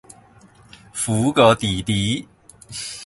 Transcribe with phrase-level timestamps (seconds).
[0.95, 2.27] 苦過弟弟